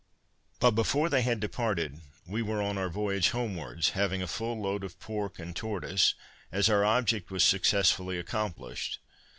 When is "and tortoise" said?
5.37-6.15